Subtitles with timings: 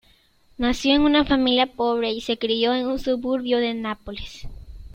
[0.57, 4.47] Nació en una familia pobre y se crio en un suburbio de Nápoles.